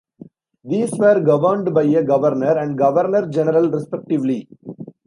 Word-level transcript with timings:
These 0.63 0.97
were 0.97 1.19
governed 1.19 1.75
by 1.75 1.83
a 1.83 2.03
Governor 2.03 2.57
and 2.57 2.75
Governor-general 2.75 3.69
respectively. 3.69 4.47